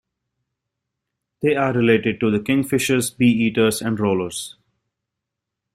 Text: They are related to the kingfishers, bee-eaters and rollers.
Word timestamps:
They 1.43 1.55
are 1.55 1.73
related 1.73 2.19
to 2.21 2.31
the 2.31 2.39
kingfishers, 2.39 3.11
bee-eaters 3.15 3.83
and 3.83 3.99
rollers. 3.99 4.55